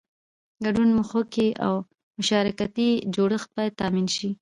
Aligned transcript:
ګډون 0.65 0.89
مخوکی 0.99 1.49
او 1.65 1.75
مشارکتي 2.19 2.89
جوړښت 3.15 3.49
باید 3.57 3.73
تامین 3.79 4.07
شي. 4.15 4.29